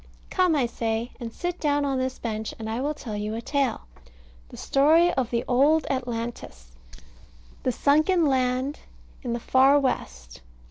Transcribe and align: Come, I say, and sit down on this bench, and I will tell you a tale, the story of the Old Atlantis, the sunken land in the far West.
Come, 0.31 0.55
I 0.55 0.65
say, 0.65 1.11
and 1.19 1.31
sit 1.31 1.59
down 1.59 1.85
on 1.85 1.99
this 1.99 2.17
bench, 2.17 2.55
and 2.57 2.67
I 2.67 2.81
will 2.81 2.95
tell 2.95 3.15
you 3.15 3.35
a 3.35 3.39
tale, 3.43 3.81
the 4.49 4.57
story 4.57 5.13
of 5.13 5.29
the 5.29 5.45
Old 5.47 5.85
Atlantis, 5.91 6.71
the 7.61 7.71
sunken 7.71 8.25
land 8.25 8.79
in 9.21 9.33
the 9.33 9.39
far 9.39 9.79
West. 9.79 10.41